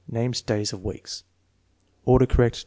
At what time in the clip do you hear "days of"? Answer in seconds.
0.41-0.83